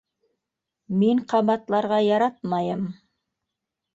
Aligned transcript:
Мин 1.01 1.19
ҡабатларға 1.33 2.01
яратмайым! 2.05 2.81